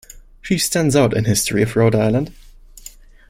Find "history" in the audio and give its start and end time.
1.25-1.61